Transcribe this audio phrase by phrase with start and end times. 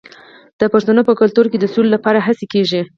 [0.59, 2.81] د پښتنو په کلتور کې د سولې لپاره هڅې کیږي.